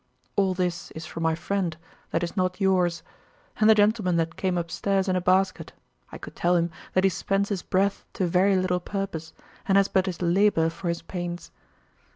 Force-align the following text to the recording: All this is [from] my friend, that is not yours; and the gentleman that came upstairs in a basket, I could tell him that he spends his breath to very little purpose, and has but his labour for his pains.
All 0.35 0.55
this 0.55 0.89
is 0.95 1.05
[from] 1.05 1.21
my 1.21 1.35
friend, 1.35 1.77
that 2.09 2.23
is 2.23 2.35
not 2.35 2.59
yours; 2.59 3.03
and 3.59 3.69
the 3.69 3.75
gentleman 3.75 4.15
that 4.15 4.35
came 4.35 4.57
upstairs 4.57 5.07
in 5.07 5.15
a 5.15 5.21
basket, 5.21 5.73
I 6.11 6.17
could 6.17 6.35
tell 6.35 6.55
him 6.55 6.71
that 6.93 7.03
he 7.03 7.09
spends 7.11 7.49
his 7.49 7.61
breath 7.61 8.03
to 8.13 8.25
very 8.25 8.57
little 8.57 8.79
purpose, 8.79 9.31
and 9.67 9.77
has 9.77 9.87
but 9.89 10.07
his 10.07 10.19
labour 10.19 10.71
for 10.71 10.87
his 10.89 11.03
pains. 11.03 11.51